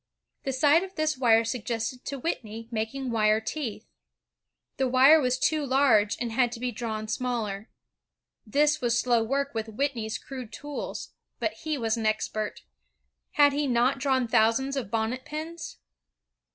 The 0.45 0.51
sight 0.51 0.81
of 0.83 0.95
this 0.95 1.15
wire 1.15 1.45
suggested 1.45 2.03
to 2.05 2.17
Whitney 2.17 2.67
making 2.71 3.11
wire 3.11 3.39
teeth. 3.39 3.85
The 4.77 4.87
wire 4.87 5.21
was 5.21 5.37
too 5.37 5.63
large 5.63 6.17
and 6.19 6.31
had 6.31 6.51
to 6.53 6.59
be 6.59 6.71
drawn 6.71 7.07
smaller. 7.07 7.69
This 8.43 8.81
was 8.81 8.97
slow 8.97 9.21
work 9.21 9.53
with 9.53 9.69
Whitney's 9.69 10.17
crude 10.17 10.51
tools. 10.51 11.13
But 11.37 11.53
he 11.53 11.77
was 11.77 11.97
an 11.97 12.07
expert. 12.07 12.63
Had 13.33 13.53
he 13.53 13.67
not 13.67 13.99
drawn 13.99 14.25
thou 14.25 14.49
sands 14.49 14.75
of 14.75 14.89
bonnet 14.89 15.23
pins? 15.23 15.77